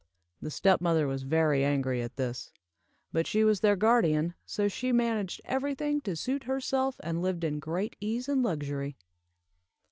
The 0.41 0.49
step 0.49 0.81
mother 0.81 1.05
was 1.05 1.21
very 1.21 1.63
angry 1.63 2.01
at 2.01 2.15
this, 2.15 2.51
but 3.13 3.27
she 3.27 3.43
was 3.43 3.59
their 3.59 3.75
guardian, 3.75 4.33
so 4.47 4.67
she 4.67 4.91
managed 4.91 5.41
every 5.45 5.75
thing 5.75 6.01
to 6.01 6.15
suit 6.15 6.45
herself, 6.45 6.99
and 7.03 7.21
lived 7.21 7.43
in 7.43 7.59
great 7.59 7.95
ease 7.99 8.27
and 8.27 8.41
luxury. 8.41 8.97